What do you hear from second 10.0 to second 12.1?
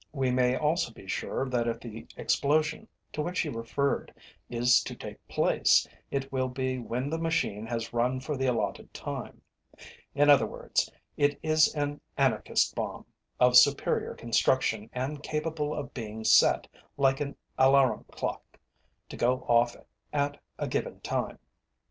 In other words, it is an